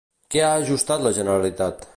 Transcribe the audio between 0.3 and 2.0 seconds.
Què ha ajustat la Generalitat?